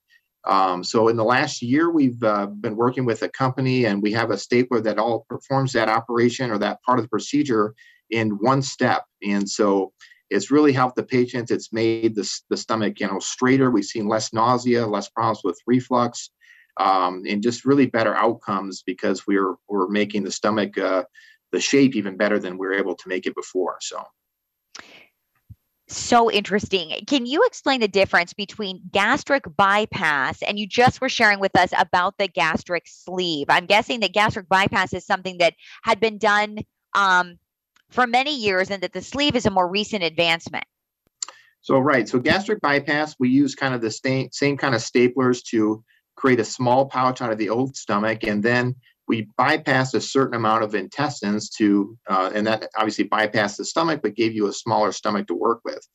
Um, 0.46 0.84
so 0.84 1.08
in 1.08 1.16
the 1.16 1.24
last 1.24 1.62
year, 1.62 1.90
we've 1.90 2.22
uh, 2.22 2.46
been 2.46 2.76
working 2.76 3.04
with 3.04 3.22
a 3.22 3.28
company, 3.28 3.86
and 3.86 4.02
we 4.02 4.12
have 4.12 4.30
a 4.30 4.38
stapler 4.38 4.80
that 4.80 4.98
all 4.98 5.26
performs 5.28 5.72
that 5.72 5.88
operation 5.88 6.50
or 6.50 6.58
that 6.58 6.82
part 6.82 6.98
of 6.98 7.04
the 7.04 7.08
procedure 7.08 7.74
in 8.10 8.30
one 8.30 8.62
step. 8.62 9.04
And 9.26 9.48
so 9.48 9.92
it's 10.30 10.50
really 10.50 10.72
helped 10.72 10.96
the 10.96 11.02
patients. 11.02 11.50
It's 11.50 11.72
made 11.72 12.14
the, 12.14 12.40
the 12.50 12.56
stomach, 12.56 13.00
you 13.00 13.06
know, 13.06 13.18
straighter. 13.18 13.70
We've 13.70 13.84
seen 13.84 14.08
less 14.08 14.32
nausea, 14.32 14.86
less 14.86 15.08
problems 15.08 15.40
with 15.44 15.60
reflux, 15.66 16.30
um, 16.78 17.22
and 17.28 17.42
just 17.42 17.64
really 17.64 17.86
better 17.86 18.14
outcomes 18.14 18.82
because 18.82 19.26
we're 19.26 19.54
we're 19.68 19.88
making 19.88 20.24
the 20.24 20.30
stomach 20.30 20.76
uh, 20.78 21.04
the 21.52 21.60
shape 21.60 21.94
even 21.94 22.16
better 22.16 22.38
than 22.38 22.58
we 22.58 22.66
were 22.66 22.74
able 22.74 22.94
to 22.96 23.08
make 23.08 23.26
it 23.26 23.34
before. 23.34 23.76
So. 23.80 24.02
So 25.88 26.32
interesting. 26.32 26.90
Can 27.06 27.26
you 27.26 27.44
explain 27.46 27.80
the 27.80 27.86
difference 27.86 28.32
between 28.32 28.80
gastric 28.90 29.44
bypass 29.56 30.42
and 30.42 30.58
you 30.58 30.66
just 30.66 31.00
were 31.00 31.08
sharing 31.08 31.38
with 31.38 31.56
us 31.56 31.70
about 31.78 32.18
the 32.18 32.26
gastric 32.26 32.82
sleeve? 32.86 33.46
I'm 33.48 33.66
guessing 33.66 34.00
that 34.00 34.12
gastric 34.12 34.48
bypass 34.48 34.92
is 34.92 35.06
something 35.06 35.38
that 35.38 35.54
had 35.84 36.00
been 36.00 36.18
done 36.18 36.58
um, 36.94 37.38
for 37.90 38.06
many 38.06 38.36
years 38.36 38.70
and 38.70 38.82
that 38.82 38.92
the 38.92 39.02
sleeve 39.02 39.36
is 39.36 39.46
a 39.46 39.50
more 39.50 39.68
recent 39.68 40.02
advancement. 40.02 40.64
So, 41.60 41.78
right. 41.78 42.08
So, 42.08 42.18
gastric 42.18 42.60
bypass, 42.60 43.16
we 43.18 43.28
use 43.28 43.54
kind 43.54 43.74
of 43.74 43.80
the 43.80 43.90
same, 43.90 44.28
same 44.30 44.56
kind 44.56 44.74
of 44.74 44.80
staplers 44.80 45.42
to 45.46 45.82
create 46.16 46.40
a 46.40 46.44
small 46.44 46.86
pouch 46.86 47.20
out 47.20 47.32
of 47.32 47.38
the 47.38 47.48
old 47.48 47.76
stomach. 47.76 48.22
And 48.22 48.42
then 48.42 48.76
we 49.08 49.28
bypass 49.36 49.94
a 49.94 50.00
certain 50.00 50.34
amount 50.34 50.64
of 50.64 50.74
intestines 50.74 51.50
to, 51.50 51.96
uh, 52.08 52.30
and 52.34 52.46
that 52.46 52.68
obviously 52.76 53.08
bypassed 53.08 53.56
the 53.56 53.64
stomach, 53.64 54.00
but 54.02 54.14
gave 54.14 54.34
you 54.34 54.46
a 54.48 54.52
smaller 54.52 54.92
stomach 54.92 55.26
to 55.28 55.34
work 55.34 55.60
with. 55.64 55.86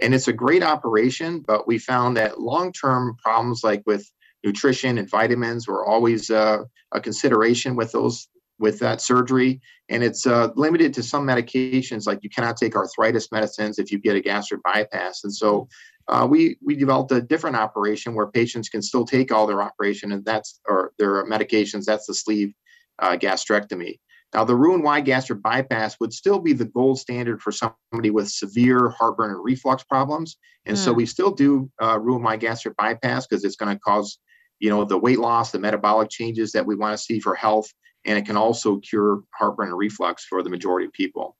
And 0.00 0.14
it's 0.14 0.28
a 0.28 0.32
great 0.32 0.62
operation, 0.62 1.40
but 1.46 1.66
we 1.66 1.78
found 1.78 2.16
that 2.16 2.40
long 2.40 2.72
term 2.72 3.16
problems 3.22 3.62
like 3.64 3.82
with 3.86 4.10
nutrition 4.44 4.98
and 4.98 5.10
vitamins 5.10 5.68
were 5.68 5.84
always 5.84 6.30
uh, 6.30 6.58
a 6.92 7.00
consideration 7.00 7.76
with 7.76 7.92
those 7.92 8.28
with 8.60 8.78
that 8.78 9.00
surgery. 9.00 9.60
And 9.88 10.04
it's 10.04 10.26
uh, 10.26 10.48
limited 10.54 10.94
to 10.94 11.02
some 11.02 11.26
medications, 11.26 12.06
like 12.06 12.20
you 12.22 12.30
cannot 12.30 12.56
take 12.56 12.76
arthritis 12.76 13.32
medicines 13.32 13.78
if 13.78 13.90
you 13.90 13.98
get 13.98 14.16
a 14.16 14.20
gastric 14.20 14.62
bypass. 14.62 15.24
And 15.24 15.34
so 15.34 15.68
uh, 16.08 16.26
we 16.28 16.56
we 16.62 16.76
developed 16.76 17.12
a 17.12 17.20
different 17.20 17.56
operation 17.56 18.14
where 18.14 18.26
patients 18.26 18.68
can 18.68 18.82
still 18.82 19.04
take 19.04 19.32
all 19.32 19.46
their 19.46 19.62
operation, 19.62 20.12
and 20.12 20.24
that's 20.24 20.60
or 20.68 20.92
their 20.98 21.24
medications. 21.26 21.84
That's 21.84 22.06
the 22.06 22.14
sleeve 22.14 22.52
uh, 22.98 23.16
gastrectomy. 23.16 23.98
Now, 24.32 24.44
the 24.44 24.54
Roux-en-Y 24.54 25.00
gastric 25.00 25.42
bypass 25.42 25.96
would 25.98 26.12
still 26.12 26.38
be 26.38 26.52
the 26.52 26.64
gold 26.66 27.00
standard 27.00 27.42
for 27.42 27.50
somebody 27.50 28.10
with 28.10 28.28
severe 28.28 28.90
heartburn 28.90 29.30
and 29.30 29.42
reflux 29.42 29.82
problems. 29.82 30.36
And 30.66 30.76
mm. 30.76 30.80
so 30.80 30.92
hmm. 30.92 30.98
we 30.98 31.06
still 31.06 31.32
do 31.32 31.68
uh, 31.82 31.98
Roux-en-Y 31.98 32.36
gastric 32.36 32.76
bypass 32.76 33.26
because 33.26 33.44
it's 33.44 33.56
going 33.56 33.74
to 33.74 33.80
cause, 33.80 34.18
you 34.60 34.70
know, 34.70 34.84
the 34.84 34.98
weight 34.98 35.18
loss, 35.18 35.50
the 35.50 35.58
metabolic 35.58 36.10
changes 36.10 36.52
that 36.52 36.64
we 36.64 36.76
want 36.76 36.96
to 36.96 37.02
see 37.02 37.18
for 37.18 37.34
health 37.34 37.68
and 38.04 38.18
it 38.18 38.26
can 38.26 38.36
also 38.36 38.78
cure 38.78 39.22
heartburn 39.34 39.68
and 39.68 39.78
reflux 39.78 40.24
for 40.24 40.42
the 40.42 40.50
majority 40.50 40.86
of 40.86 40.92
people. 40.92 41.36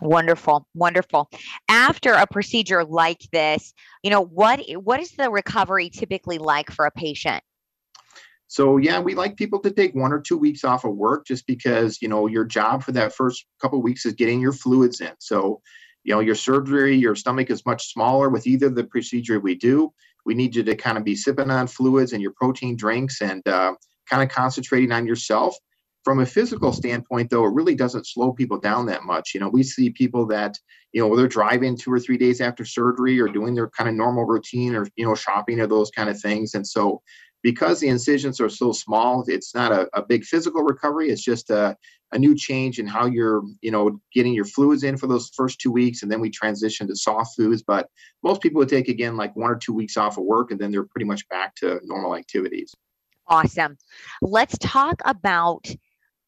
Wonderful, 0.00 0.66
wonderful. 0.74 1.28
After 1.68 2.12
a 2.12 2.26
procedure 2.26 2.84
like 2.84 3.20
this, 3.32 3.74
you 4.02 4.10
know 4.10 4.24
what 4.24 4.60
what 4.82 5.00
is 5.00 5.12
the 5.12 5.30
recovery 5.30 5.90
typically 5.90 6.38
like 6.38 6.70
for 6.70 6.86
a 6.86 6.90
patient? 6.90 7.42
So 8.46 8.78
yeah, 8.78 8.98
we 8.98 9.14
like 9.14 9.36
people 9.36 9.60
to 9.60 9.70
take 9.70 9.94
one 9.94 10.12
or 10.12 10.20
two 10.20 10.38
weeks 10.38 10.64
off 10.64 10.84
of 10.84 10.96
work 10.96 11.26
just 11.26 11.46
because 11.46 12.00
you 12.00 12.08
know 12.08 12.26
your 12.26 12.44
job 12.44 12.82
for 12.82 12.92
that 12.92 13.14
first 13.14 13.44
couple 13.60 13.78
of 13.78 13.84
weeks 13.84 14.06
is 14.06 14.14
getting 14.14 14.40
your 14.40 14.52
fluids 14.52 15.00
in. 15.02 15.12
So 15.18 15.60
you 16.02 16.14
know 16.14 16.20
your 16.20 16.34
surgery, 16.34 16.96
your 16.96 17.14
stomach 17.14 17.50
is 17.50 17.66
much 17.66 17.92
smaller 17.92 18.30
with 18.30 18.46
either 18.46 18.70
the 18.70 18.84
procedure 18.84 19.38
we 19.38 19.54
do. 19.54 19.92
We 20.24 20.34
need 20.34 20.56
you 20.56 20.62
to 20.62 20.76
kind 20.76 20.96
of 20.96 21.04
be 21.04 21.14
sipping 21.14 21.50
on 21.50 21.66
fluids 21.66 22.12
and 22.12 22.22
your 22.22 22.32
protein 22.32 22.74
drinks 22.74 23.20
and 23.20 23.46
uh, 23.46 23.74
kind 24.08 24.22
of 24.22 24.30
concentrating 24.30 24.92
on 24.92 25.06
yourself 25.06 25.56
from 26.04 26.20
a 26.20 26.26
physical 26.26 26.72
standpoint 26.72 27.30
though 27.30 27.44
it 27.44 27.52
really 27.52 27.74
doesn't 27.74 28.06
slow 28.06 28.32
people 28.32 28.58
down 28.58 28.86
that 28.86 29.04
much. 29.04 29.34
You 29.34 29.40
know 29.40 29.48
we 29.48 29.62
see 29.62 29.90
people 29.90 30.26
that 30.26 30.58
you 30.92 31.00
know 31.00 31.14
they're 31.16 31.28
driving 31.28 31.76
two 31.76 31.92
or 31.92 32.00
three 32.00 32.18
days 32.18 32.40
after 32.40 32.64
surgery 32.64 33.20
or 33.20 33.28
doing 33.28 33.54
their 33.54 33.68
kind 33.68 33.88
of 33.88 33.94
normal 33.94 34.24
routine 34.24 34.74
or 34.74 34.86
you 34.96 35.06
know 35.06 35.14
shopping 35.14 35.60
or 35.60 35.66
those 35.66 35.90
kind 35.90 36.08
of 36.08 36.20
things. 36.20 36.54
And 36.54 36.66
so 36.66 37.02
because 37.42 37.80
the 37.80 37.88
incisions 37.88 38.40
are 38.40 38.50
so 38.50 38.72
small 38.72 39.24
it's 39.26 39.54
not 39.54 39.72
a, 39.72 39.88
a 39.94 40.02
big 40.02 40.24
physical 40.24 40.62
recovery. 40.62 41.10
It's 41.10 41.22
just 41.22 41.50
a, 41.50 41.76
a 42.12 42.18
new 42.18 42.34
change 42.34 42.78
in 42.78 42.86
how 42.86 43.06
you're 43.06 43.42
you 43.60 43.70
know 43.70 44.00
getting 44.12 44.32
your 44.32 44.44
fluids 44.44 44.82
in 44.82 44.96
for 44.96 45.06
those 45.06 45.30
first 45.34 45.60
two 45.60 45.70
weeks 45.70 46.02
and 46.02 46.10
then 46.10 46.20
we 46.20 46.30
transition 46.30 46.88
to 46.88 46.96
soft 46.96 47.36
foods. 47.36 47.62
But 47.62 47.88
most 48.22 48.40
people 48.40 48.58
would 48.60 48.68
take 48.68 48.88
again 48.88 49.16
like 49.16 49.36
one 49.36 49.50
or 49.50 49.56
two 49.56 49.74
weeks 49.74 49.96
off 49.96 50.18
of 50.18 50.24
work 50.24 50.50
and 50.50 50.60
then 50.60 50.70
they're 50.70 50.84
pretty 50.84 51.06
much 51.06 51.28
back 51.28 51.54
to 51.56 51.80
normal 51.84 52.16
activities. 52.16 52.74
Awesome. 53.26 53.78
Let's 54.20 54.58
talk 54.58 55.00
about 55.04 55.66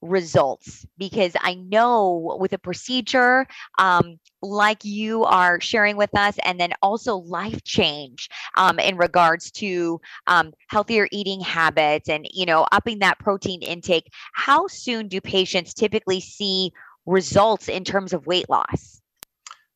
results 0.02 0.84
because 0.98 1.32
I 1.40 1.54
know 1.54 2.36
with 2.38 2.52
a 2.52 2.58
procedure 2.58 3.46
um, 3.78 4.18
like 4.42 4.84
you 4.84 5.24
are 5.24 5.60
sharing 5.60 5.96
with 5.96 6.14
us, 6.16 6.36
and 6.44 6.58
then 6.60 6.72
also 6.82 7.16
life 7.16 7.62
change 7.64 8.28
um, 8.56 8.78
in 8.78 8.96
regards 8.96 9.50
to 9.52 10.00
um, 10.26 10.52
healthier 10.68 11.08
eating 11.12 11.40
habits 11.40 12.08
and 12.08 12.26
you 12.32 12.44
know 12.44 12.66
upping 12.72 12.98
that 12.98 13.18
protein 13.18 13.62
intake. 13.62 14.08
How 14.34 14.66
soon 14.66 15.08
do 15.08 15.20
patients 15.20 15.72
typically 15.72 16.20
see 16.20 16.72
results 17.06 17.68
in 17.68 17.84
terms 17.84 18.12
of 18.12 18.26
weight 18.26 18.50
loss? 18.50 19.01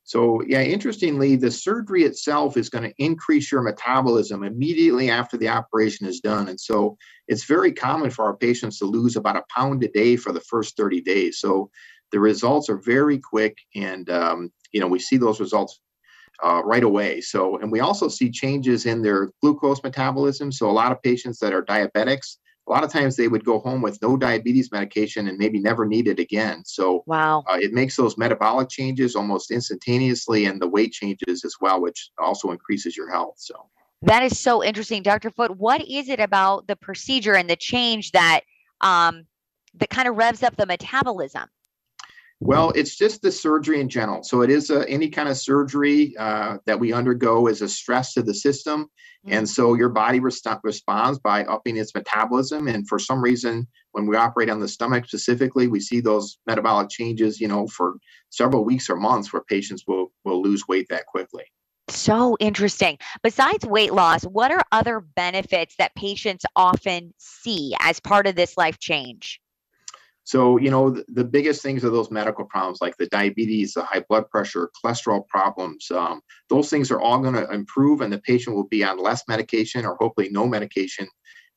So, 0.06 0.40
yeah, 0.46 0.62
interestingly, 0.62 1.34
the 1.34 1.50
surgery 1.50 2.04
itself 2.04 2.56
is 2.56 2.68
going 2.70 2.84
to 2.84 2.94
increase 2.96 3.50
your 3.50 3.60
metabolism 3.60 4.44
immediately 4.44 5.10
after 5.10 5.36
the 5.36 5.48
operation 5.48 6.06
is 6.06 6.20
done. 6.20 6.48
And 6.48 6.60
so, 6.60 6.96
it's 7.26 7.44
very 7.44 7.72
common 7.72 8.10
for 8.10 8.24
our 8.24 8.36
patients 8.36 8.78
to 8.78 8.84
lose 8.86 9.16
about 9.16 9.36
a 9.36 9.42
pound 9.52 9.82
a 9.82 9.88
day 9.88 10.14
for 10.14 10.32
the 10.32 10.40
first 10.42 10.76
30 10.76 11.00
days. 11.00 11.40
So, 11.40 11.70
the 12.12 12.20
results 12.20 12.70
are 12.70 12.78
very 12.78 13.18
quick, 13.18 13.58
and 13.74 14.08
um, 14.08 14.52
you 14.72 14.80
know 14.80 14.86
we 14.86 15.00
see 15.00 15.16
those 15.16 15.40
results 15.40 15.80
uh, 16.44 16.62
right 16.64 16.84
away. 16.84 17.20
So, 17.20 17.58
and 17.58 17.72
we 17.72 17.80
also 17.80 18.06
see 18.08 18.30
changes 18.30 18.86
in 18.86 19.02
their 19.02 19.32
glucose 19.42 19.82
metabolism. 19.82 20.52
So, 20.52 20.70
a 20.70 20.72
lot 20.72 20.92
of 20.92 21.02
patients 21.02 21.40
that 21.40 21.52
are 21.52 21.64
diabetics, 21.64 22.36
a 22.66 22.70
lot 22.70 22.84
of 22.84 22.92
times 22.92 23.16
they 23.16 23.28
would 23.28 23.44
go 23.44 23.60
home 23.60 23.80
with 23.80 24.00
no 24.02 24.16
diabetes 24.16 24.72
medication 24.72 25.28
and 25.28 25.38
maybe 25.38 25.60
never 25.60 25.86
need 25.86 26.08
it 26.08 26.18
again. 26.18 26.64
So, 26.64 27.04
wow, 27.06 27.44
uh, 27.48 27.58
it 27.60 27.72
makes 27.72 27.96
those 27.96 28.18
metabolic 28.18 28.68
changes 28.68 29.14
almost 29.14 29.50
instantaneously, 29.50 30.46
and 30.46 30.60
the 30.60 30.68
weight 30.68 30.92
changes 30.92 31.44
as 31.44 31.54
well, 31.60 31.80
which 31.80 32.10
also 32.18 32.50
increases 32.50 32.96
your 32.96 33.10
health. 33.10 33.34
So, 33.38 33.54
that 34.02 34.22
is 34.22 34.38
so 34.38 34.64
interesting, 34.64 35.02
Dr. 35.02 35.30
Foote. 35.30 35.56
What 35.56 35.86
is 35.86 36.08
it 36.08 36.20
about 36.20 36.66
the 36.66 36.76
procedure 36.76 37.34
and 37.34 37.48
the 37.48 37.56
change 37.56 38.12
that 38.12 38.40
um, 38.80 39.26
that 39.74 39.90
kind 39.90 40.08
of 40.08 40.16
revs 40.16 40.42
up 40.42 40.56
the 40.56 40.66
metabolism? 40.66 41.48
Well, 42.40 42.70
it's 42.74 42.96
just 42.96 43.22
the 43.22 43.32
surgery 43.32 43.80
in 43.80 43.88
general. 43.88 44.22
So 44.22 44.42
it 44.42 44.50
is 44.50 44.68
a, 44.68 44.86
any 44.88 45.08
kind 45.08 45.28
of 45.28 45.38
surgery 45.38 46.14
uh, 46.18 46.58
that 46.66 46.78
we 46.78 46.92
undergo 46.92 47.46
is 47.46 47.62
a 47.62 47.68
stress 47.68 48.12
to 48.12 48.22
the 48.22 48.34
system, 48.34 48.84
mm-hmm. 48.84 49.32
and 49.32 49.48
so 49.48 49.72
your 49.74 49.88
body 49.88 50.20
rest- 50.20 50.46
responds 50.62 51.18
by 51.18 51.44
upping 51.44 51.78
its 51.78 51.94
metabolism. 51.94 52.68
And 52.68 52.86
for 52.86 52.98
some 52.98 53.22
reason, 53.22 53.66
when 53.92 54.06
we 54.06 54.16
operate 54.16 54.50
on 54.50 54.60
the 54.60 54.68
stomach 54.68 55.06
specifically, 55.06 55.66
we 55.66 55.80
see 55.80 56.00
those 56.00 56.38
metabolic 56.46 56.90
changes. 56.90 57.40
You 57.40 57.48
know, 57.48 57.66
for 57.68 57.94
several 58.28 58.64
weeks 58.64 58.90
or 58.90 58.96
months, 58.96 59.32
where 59.32 59.42
patients 59.48 59.84
will 59.88 60.12
will 60.24 60.42
lose 60.42 60.68
weight 60.68 60.88
that 60.90 61.06
quickly. 61.06 61.44
So 61.88 62.36
interesting. 62.38 62.98
Besides 63.22 63.64
weight 63.64 63.94
loss, 63.94 64.24
what 64.24 64.50
are 64.50 64.62
other 64.72 65.00
benefits 65.00 65.76
that 65.78 65.94
patients 65.94 66.44
often 66.54 67.14
see 67.16 67.74
as 67.80 68.00
part 68.00 68.26
of 68.26 68.34
this 68.34 68.56
life 68.56 68.78
change? 68.78 69.40
So, 70.26 70.56
you 70.58 70.72
know, 70.72 70.90
the, 70.90 71.04
the, 71.06 71.24
biggest 71.24 71.62
things 71.62 71.84
are 71.84 71.90
those 71.90 72.10
medical 72.10 72.44
problems 72.44 72.78
like 72.80 72.96
the 72.96 73.06
diabetes, 73.06 73.74
the 73.74 73.84
high 73.84 74.04
blood 74.08 74.28
pressure, 74.28 74.72
cholesterol 74.76 75.24
problems. 75.28 75.88
Um, 75.92 76.20
those 76.48 76.68
things 76.68 76.90
are 76.90 77.00
all 77.00 77.20
going 77.20 77.36
to 77.36 77.48
improve, 77.52 78.00
and 78.00 78.12
the 78.12 78.18
patient 78.18 78.56
will 78.56 78.66
be 78.66 78.82
on 78.82 78.98
less 78.98 79.22
medication 79.28 79.86
or 79.86 79.94
hopefully 80.00 80.28
no 80.28 80.48
medication 80.48 81.06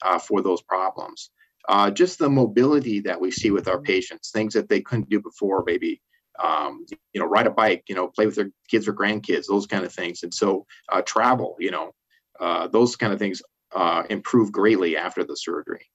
uh, 0.03 0.19
for 0.19 0.43
those 0.43 0.61
problems. 0.61 1.31
Uh, 1.67 1.89
just 1.89 2.19
the 2.19 2.29
mobility 2.29 2.99
that 2.99 3.19
we 3.19 3.31
see 3.31 3.49
with 3.49 3.67
our 3.67 3.81
patients, 3.81 4.29
things 4.29 4.53
that 4.53 4.69
they 4.69 4.81
couldn't 4.81 5.09
do 5.09 5.19
before, 5.19 5.63
maybe. 5.65 5.99
Um, 6.37 6.85
you 7.11 7.19
know, 7.19 7.25
ride 7.25 7.47
a 7.47 7.51
bike, 7.51 7.85
you 7.89 7.95
know, 7.95 8.07
play 8.07 8.27
with 8.27 8.35
their 8.35 8.51
kids 8.69 8.87
or 8.87 8.93
grandkids, 8.93 9.47
those 9.47 9.65
kind 9.65 9.83
of 9.83 9.91
things. 9.91 10.21
And 10.21 10.31
so, 10.31 10.67
uh, 10.89 11.01
travel, 11.01 11.57
you 11.59 11.71
know, 11.71 11.95
uh, 12.39 12.67
those 12.67 12.95
kind 12.95 13.13
of 13.13 13.17
things 13.17 13.41
uh, 13.73 14.03
improve 14.11 14.51
greatly 14.51 14.95
after 14.95 15.23
the 15.23 15.35
surgery. 15.35 15.89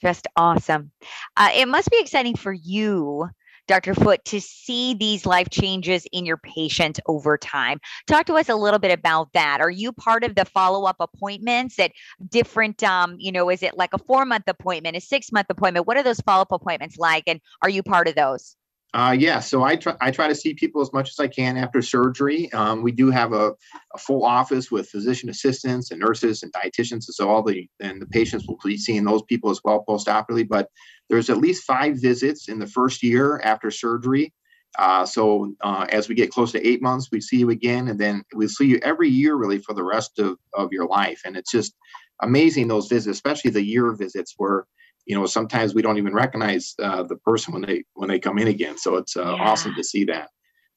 Just 0.00 0.26
awesome. 0.36 0.92
Uh, 1.36 1.50
it 1.54 1.66
must 1.66 1.90
be 1.90 1.98
exciting 2.00 2.36
for 2.36 2.52
you, 2.52 3.28
Dr. 3.66 3.94
Foote, 3.94 4.24
to 4.26 4.40
see 4.40 4.94
these 4.94 5.26
life 5.26 5.50
changes 5.50 6.06
in 6.12 6.24
your 6.24 6.36
patient 6.38 7.00
over 7.06 7.36
time. 7.36 7.80
Talk 8.06 8.26
to 8.26 8.34
us 8.34 8.48
a 8.48 8.54
little 8.54 8.78
bit 8.78 8.92
about 8.92 9.32
that. 9.32 9.60
Are 9.60 9.70
you 9.70 9.92
part 9.92 10.24
of 10.24 10.36
the 10.36 10.44
follow 10.44 10.84
up 10.84 10.96
appointments 11.00 11.78
at 11.78 11.90
different, 12.28 12.82
um, 12.84 13.16
you 13.18 13.32
know, 13.32 13.50
is 13.50 13.62
it 13.62 13.76
like 13.76 13.92
a 13.92 13.98
four 13.98 14.24
month 14.24 14.44
appointment, 14.46 14.96
a 14.96 15.00
six 15.00 15.32
month 15.32 15.48
appointment? 15.50 15.86
What 15.86 15.96
are 15.96 16.04
those 16.04 16.20
follow 16.20 16.42
up 16.42 16.52
appointments 16.52 16.96
like? 16.96 17.24
And 17.26 17.40
are 17.62 17.68
you 17.68 17.82
part 17.82 18.08
of 18.08 18.14
those? 18.14 18.56
Uh, 18.94 19.14
yeah, 19.18 19.38
so 19.38 19.62
I 19.62 19.76
try 19.76 19.94
I 20.00 20.10
try 20.10 20.28
to 20.28 20.34
see 20.34 20.54
people 20.54 20.80
as 20.80 20.94
much 20.94 21.10
as 21.10 21.20
I 21.20 21.28
can 21.28 21.58
after 21.58 21.82
surgery. 21.82 22.50
Um, 22.54 22.82
we 22.82 22.90
do 22.90 23.10
have 23.10 23.34
a, 23.34 23.52
a, 23.94 23.98
full 23.98 24.24
office 24.24 24.70
with 24.70 24.88
physician 24.88 25.28
assistants 25.28 25.90
and 25.90 26.00
nurses 26.00 26.42
and 26.42 26.50
dietitians, 26.54 26.92
and 26.92 27.02
so 27.02 27.28
all 27.28 27.42
the 27.42 27.68
and 27.80 28.00
the 28.00 28.06
patients 28.06 28.48
will 28.48 28.58
be 28.64 28.78
seeing 28.78 29.04
those 29.04 29.22
people 29.22 29.50
as 29.50 29.60
well 29.62 29.84
postoperatively. 29.86 30.48
But 30.48 30.70
there's 31.10 31.28
at 31.28 31.36
least 31.36 31.64
five 31.64 32.00
visits 32.00 32.48
in 32.48 32.58
the 32.58 32.66
first 32.66 33.02
year 33.02 33.40
after 33.44 33.70
surgery. 33.70 34.32
Uh, 34.78 35.04
so 35.04 35.52
uh, 35.60 35.86
as 35.90 36.08
we 36.08 36.14
get 36.14 36.30
close 36.30 36.52
to 36.52 36.66
eight 36.66 36.80
months, 36.80 37.10
we 37.12 37.20
see 37.20 37.38
you 37.38 37.50
again, 37.50 37.88
and 37.88 37.98
then 37.98 38.22
we'll 38.32 38.48
see 38.48 38.66
you 38.66 38.80
every 38.82 39.08
year 39.10 39.34
really 39.34 39.58
for 39.58 39.74
the 39.74 39.84
rest 39.84 40.18
of, 40.18 40.38
of 40.54 40.72
your 40.72 40.86
life. 40.86 41.22
And 41.26 41.36
it's 41.36 41.50
just 41.50 41.74
amazing 42.22 42.68
those 42.68 42.88
visits, 42.88 43.16
especially 43.16 43.50
the 43.50 43.62
year 43.64 43.92
visits 43.92 44.34
where 44.38 44.66
you 45.08 45.14
know 45.14 45.26
sometimes 45.26 45.74
we 45.74 45.82
don't 45.82 45.96
even 45.96 46.12
recognize 46.12 46.74
uh, 46.80 47.02
the 47.02 47.16
person 47.16 47.54
when 47.54 47.62
they 47.62 47.82
when 47.94 48.08
they 48.10 48.20
come 48.20 48.38
in 48.38 48.46
again. 48.46 48.76
So 48.76 48.96
it's 48.96 49.16
uh, 49.16 49.22
yeah. 49.22 49.42
awesome 49.42 49.74
to 49.74 49.82
see 49.82 50.04
that. 50.04 50.28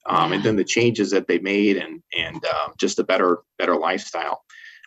Um, 0.08 0.32
and 0.32 0.44
then 0.44 0.56
the 0.56 0.64
changes 0.64 1.12
that 1.12 1.28
they 1.28 1.38
made 1.40 1.78
and 1.78 2.02
and 2.18 2.44
uh, 2.44 2.70
just 2.80 2.98
a 2.98 3.04
better 3.04 3.40
better 3.60 3.76
lifestyle. 3.76 4.44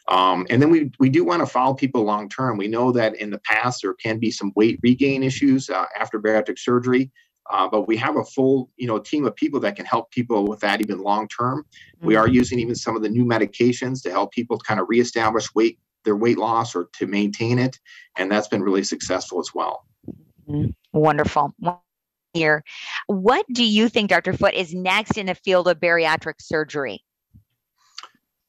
Um, 0.09 0.47
and 0.49 0.61
then 0.61 0.71
we 0.71 0.91
we 0.99 1.11
do 1.11 1.25
want 1.25 1.41
to 1.41 1.47
follow 1.47 1.75
people 1.75 2.05
long 2.05 2.29
term 2.31 2.57
we 2.57 2.69
know 2.69 2.91
that 2.93 3.17
in 3.17 3.31
the 3.31 3.39
past 3.39 3.83
there 3.83 3.95
can 3.95 4.19
be 4.19 4.31
some 4.31 4.51
weight 4.57 4.81
regain 4.83 5.23
issues 5.23 5.69
uh, 5.69 5.87
after 6.01 6.19
bariatric 6.19 6.59
surgery. 6.59 7.13
Uh, 7.51 7.69
but 7.69 7.87
we 7.87 7.95
have 7.99 8.17
a 8.17 8.25
full 8.25 8.71
you 8.77 8.87
know 8.87 8.99
team 8.99 9.27
of 9.27 9.37
people 9.37 9.61
that 9.61 9.77
can 9.77 9.85
help 9.85 10.11
people 10.11 10.47
with 10.47 10.61
that 10.61 10.81
even 10.81 11.03
long 11.03 11.29
term 11.29 11.59
mm-hmm. 11.59 12.07
we 12.07 12.17
are 12.17 12.27
using 12.27 12.59
even 12.59 12.75
some 12.75 12.97
of 12.97 13.03
the 13.03 13.09
new 13.11 13.27
medications 13.27 14.03
to 14.03 14.11
help 14.11 14.33
people 14.33 14.57
kind 14.61 14.81
of 14.81 14.87
reestablish 14.89 15.55
weight 15.55 15.79
their 16.05 16.17
weight 16.17 16.39
loss 16.39 16.75
or 16.75 16.89
to 16.95 17.07
maintain 17.07 17.59
it. 17.59 17.79
And 18.17 18.31
that's 18.31 18.49
been 18.49 18.63
really 18.63 18.85
successful 18.85 19.41
as 19.41 19.51
well. 19.55 19.87
Mm-hmm. 20.49 20.71
Wonderful. 20.93 21.55
Here, 22.33 22.65
what 23.07 23.47
do 23.53 23.65
you 23.65 23.89
think, 23.89 24.11
Dr. 24.11 24.33
Foote, 24.33 24.55
is 24.55 24.75
next 24.75 25.17
in 25.17 25.27
the 25.27 25.37
field 25.37 25.69
of 25.69 25.79
bariatric 25.79 26.35
surgery? 26.41 27.05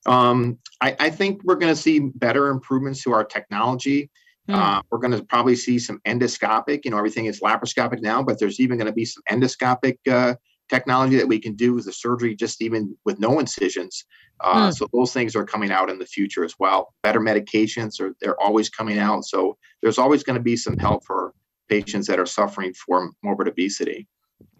Um, 0.08 0.58
I, 0.82 0.96
I, 1.00 1.10
think 1.10 1.44
we're 1.44 1.56
going 1.56 1.74
to 1.74 1.80
see 1.80 2.00
better 2.00 2.50
improvements 2.50 3.02
to 3.04 3.12
our 3.14 3.24
technology. 3.24 4.12
Mm. 4.48 4.56
Uh, 4.56 4.82
we're 4.92 5.00
going 5.00 5.18
to 5.18 5.24
probably 5.24 5.56
see 5.56 5.80
some 5.80 6.00
endoscopic, 6.06 6.86
you 6.86 6.92
know, 6.92 6.98
everything 6.98 7.26
is 7.26 7.40
laparoscopic 7.40 8.02
now, 8.02 8.22
but 8.22 8.40
there's 8.40 8.60
even 8.60 8.78
going 8.78 8.88
to 8.88 8.94
be 8.94 9.06
some 9.06 9.24
endoscopic 9.30 9.98
uh, 10.08 10.36
technology 10.70 11.18
that 11.18 11.28
we 11.28 11.40
can 11.40 11.54
do 11.54 11.74
with 11.74 11.86
the 11.86 11.94
surgery 11.94 12.36
just 12.36 12.62
even 12.62 12.96
with 13.06 13.20
no 13.20 13.40
incisions. 13.40 14.06
Uh, 14.42 14.68
hmm. 14.68 14.72
So 14.72 14.88
those 14.92 15.14
things 15.14 15.36
are 15.36 15.46
coming 15.46 15.72
out 15.72 15.90
in 15.90 16.00
the 16.00 16.06
future 16.06 16.44
as 16.44 16.56
well. 16.60 16.94
Better 17.04 17.20
medications 17.20 18.00
are 18.00 18.16
they're 18.22 18.40
always 18.42 18.70
coming 18.70 18.98
out. 18.98 19.26
So 19.26 19.58
there's 19.82 19.98
always 19.98 20.24
going 20.24 20.38
to 20.38 20.44
be 20.44 20.58
some 20.58 20.78
help 20.78 21.06
for 21.06 21.34
patients 21.70 22.08
that 22.08 22.20
are 22.20 22.26
suffering 22.26 22.74
from 22.74 23.14
morbid 23.24 23.48
obesity. 23.48 24.08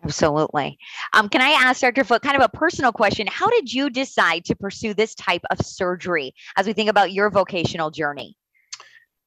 Absolutely. 0.04 0.78
Um, 1.14 1.30
can 1.30 1.42
I 1.42 1.50
ask 1.50 1.82
Dr. 1.82 2.04
Foote 2.04 2.22
kind 2.22 2.38
of 2.38 2.44
a 2.44 2.50
personal 2.50 2.92
question? 2.92 3.28
How 3.28 3.50
did 3.50 3.74
you 3.74 3.90
decide 3.90 4.46
to 4.46 4.56
pursue 4.56 4.94
this 4.94 5.16
type 5.16 5.42
of 5.50 5.66
surgery 5.66 6.34
as 6.58 6.68
we 6.68 6.74
think 6.74 6.90
about 6.90 7.12
your 7.12 7.30
vocational 7.30 7.90
journey? 7.90 8.38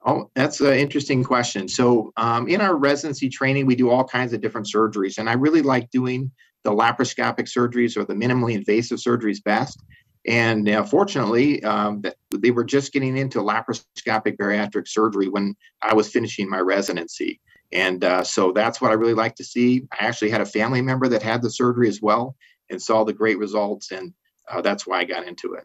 Oh, 0.06 0.30
that's 0.34 0.60
an 0.60 0.74
interesting 0.74 1.24
question. 1.24 1.68
So, 1.68 2.12
um, 2.16 2.46
in 2.48 2.60
our 2.60 2.76
residency 2.76 3.28
training, 3.28 3.66
we 3.66 3.74
do 3.74 3.90
all 3.90 4.04
kinds 4.04 4.32
of 4.32 4.40
different 4.40 4.68
surgeries, 4.72 5.18
and 5.18 5.28
I 5.28 5.32
really 5.32 5.60
like 5.60 5.90
doing 5.90 6.30
the 6.68 6.74
laparoscopic 6.74 7.46
surgeries 7.46 7.96
or 7.96 8.04
the 8.04 8.12
minimally 8.12 8.54
invasive 8.54 8.98
surgeries 8.98 9.42
best. 9.42 9.82
And 10.26 10.68
uh, 10.68 10.84
fortunately, 10.84 11.62
um, 11.64 12.02
they 12.34 12.50
were 12.50 12.64
just 12.64 12.92
getting 12.92 13.16
into 13.16 13.38
laparoscopic 13.38 14.36
bariatric 14.36 14.86
surgery 14.86 15.28
when 15.28 15.56
I 15.80 15.94
was 15.94 16.10
finishing 16.10 16.50
my 16.50 16.58
residency. 16.58 17.40
And 17.72 18.04
uh, 18.04 18.22
so 18.24 18.52
that's 18.52 18.80
what 18.80 18.90
I 18.90 18.94
really 18.94 19.14
like 19.14 19.34
to 19.36 19.44
see. 19.44 19.84
I 19.98 20.04
actually 20.04 20.30
had 20.30 20.42
a 20.42 20.46
family 20.46 20.82
member 20.82 21.08
that 21.08 21.22
had 21.22 21.40
the 21.40 21.50
surgery 21.50 21.88
as 21.88 22.02
well 22.02 22.36
and 22.70 22.80
saw 22.80 23.04
the 23.04 23.14
great 23.14 23.38
results. 23.38 23.90
And 23.90 24.12
uh, 24.50 24.60
that's 24.60 24.86
why 24.86 24.98
I 24.98 25.04
got 25.04 25.26
into 25.26 25.54
it. 25.54 25.64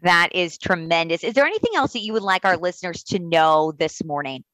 That 0.00 0.34
is 0.34 0.56
tremendous. 0.56 1.24
Is 1.24 1.34
there 1.34 1.44
anything 1.44 1.72
else 1.74 1.92
that 1.92 2.02
you 2.02 2.14
would 2.14 2.22
like 2.22 2.46
our 2.46 2.56
listeners 2.56 3.02
to 3.04 3.18
know 3.18 3.72
this 3.78 4.02
morning? 4.02 4.44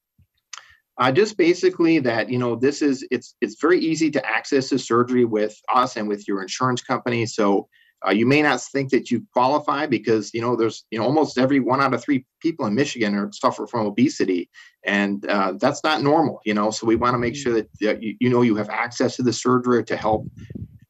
Uh, 0.97 1.11
just 1.11 1.37
basically 1.37 1.99
that 1.99 2.29
you 2.29 2.37
know 2.37 2.55
this 2.55 2.81
is 2.81 3.05
it's 3.11 3.35
it's 3.41 3.59
very 3.61 3.79
easy 3.79 4.09
to 4.09 4.25
access 4.25 4.69
the 4.69 4.79
surgery 4.79 5.25
with 5.25 5.59
us 5.73 5.97
and 5.97 6.07
with 6.07 6.25
your 6.27 6.41
insurance 6.41 6.81
company. 6.81 7.25
So 7.25 7.67
uh, 8.05 8.11
you 8.11 8.25
may 8.25 8.41
not 8.41 8.61
think 8.61 8.91
that 8.91 9.09
you 9.11 9.25
qualify 9.33 9.87
because 9.87 10.33
you 10.33 10.41
know 10.41 10.55
there's 10.55 10.85
you 10.91 10.99
know 10.99 11.05
almost 11.05 11.37
every 11.37 11.59
one 11.59 11.81
out 11.81 11.93
of 11.93 12.03
three 12.03 12.25
people 12.39 12.65
in 12.65 12.75
Michigan 12.75 13.15
are 13.15 13.29
suffer 13.33 13.67
from 13.67 13.85
obesity, 13.85 14.49
and 14.85 15.25
uh, 15.27 15.53
that's 15.59 15.83
not 15.83 16.01
normal. 16.01 16.39
You 16.45 16.53
know, 16.53 16.71
so 16.71 16.87
we 16.87 16.95
want 16.95 17.13
to 17.13 17.19
make 17.19 17.33
mm. 17.33 17.43
sure 17.43 17.53
that, 17.53 17.69
that 17.81 18.01
you, 18.01 18.15
you 18.19 18.29
know 18.29 18.41
you 18.41 18.55
have 18.55 18.69
access 18.69 19.17
to 19.17 19.23
the 19.23 19.33
surgery 19.33 19.83
to 19.83 19.97
help 19.97 20.27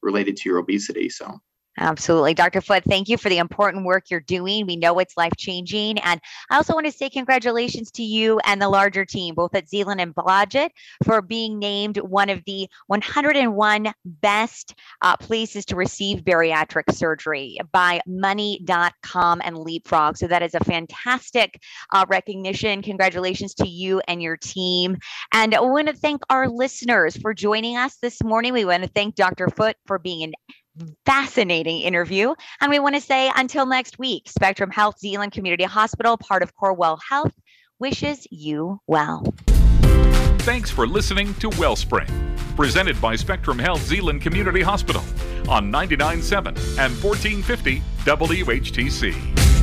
related 0.01 0.37
to 0.37 0.49
your 0.49 0.59
obesity. 0.59 1.09
So. 1.09 1.39
Absolutely. 1.77 2.33
Dr. 2.33 2.61
Foote, 2.61 2.83
thank 2.85 3.09
you 3.09 3.17
for 3.17 3.27
the 3.27 3.37
important 3.37 3.85
work 3.85 4.09
you're 4.09 4.21
doing. 4.21 4.65
We 4.65 4.77
know 4.77 4.97
it's 4.99 5.17
life 5.17 5.33
changing. 5.37 5.99
And 5.99 6.21
I 6.49 6.55
also 6.55 6.73
want 6.73 6.85
to 6.85 6.91
say 6.91 7.09
congratulations 7.09 7.91
to 7.91 8.03
you 8.03 8.39
and 8.45 8.61
the 8.61 8.69
larger 8.69 9.03
team, 9.03 9.35
both 9.35 9.53
at 9.55 9.67
Zeeland 9.67 9.99
and 9.99 10.15
Blodgett, 10.15 10.69
for 11.03 11.21
being 11.21 11.59
named 11.59 11.97
one 11.97 12.29
of 12.29 12.41
the 12.45 12.69
101 12.87 13.93
best 14.05 14.73
uh, 15.01 15.17
places 15.17 15.65
to 15.65 15.75
receive 15.75 16.19
bariatric 16.19 16.93
surgery 16.93 17.57
by 17.73 17.99
money.com 18.07 19.41
and 19.43 19.57
Leapfrog. 19.57 20.17
So 20.17 20.27
that 20.27 20.43
is 20.43 20.55
a 20.55 20.63
fantastic 20.63 21.61
uh, 21.93 22.05
recognition. 22.07 22.81
Congratulations 22.81 23.53
to 23.55 23.67
you 23.67 24.01
and 24.07 24.21
your 24.21 24.37
team. 24.37 24.97
And 25.33 25.53
I 25.53 25.59
want 25.59 25.87
to 25.87 25.93
thank 25.93 26.21
our 26.29 26.47
listeners 26.47 27.17
for 27.17 27.33
joining 27.33 27.75
us 27.75 27.97
this 27.97 28.23
morning. 28.23 28.53
We 28.53 28.63
want 28.63 28.83
to 28.83 28.89
thank 28.89 29.15
Dr. 29.15 29.49
Foote 29.49 29.75
for 29.85 29.99
being 29.99 30.23
an 30.23 30.33
fascinating 31.05 31.81
interview. 31.81 32.33
And 32.61 32.69
we 32.69 32.79
want 32.79 32.95
to 32.95 33.01
say 33.01 33.31
until 33.35 33.65
next 33.65 33.99
week, 33.99 34.29
Spectrum 34.29 34.71
Health 34.71 34.99
Zeeland 34.99 35.31
Community 35.31 35.63
Hospital, 35.63 36.17
part 36.17 36.43
of 36.43 36.55
Corewell 36.55 36.99
Health, 37.07 37.33
wishes 37.79 38.27
you 38.31 38.79
well. 38.87 39.23
Thanks 40.39 40.69
for 40.69 40.85
listening 40.87 41.33
to 41.35 41.49
Wellspring, 41.57 42.07
presented 42.55 42.99
by 43.01 43.15
Spectrum 43.15 43.57
Health 43.57 43.81
Zeeland 43.81 44.21
Community 44.21 44.61
Hospital 44.61 45.01
on 45.49 45.71
99.7 45.71 46.47
and 46.77 47.03
1450 47.03 47.81
WHTC. 48.03 49.54